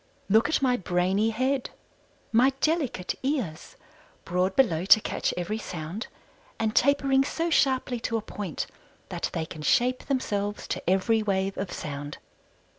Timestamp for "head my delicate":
1.29-3.13